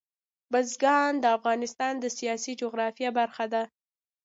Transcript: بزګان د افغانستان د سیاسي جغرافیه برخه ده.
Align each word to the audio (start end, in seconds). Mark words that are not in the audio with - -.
بزګان 0.51 1.13
د 1.19 1.25
افغانستان 1.37 1.93
د 1.99 2.05
سیاسي 2.17 2.53
جغرافیه 2.61 3.09
برخه 3.19 3.45
ده. 3.53 3.63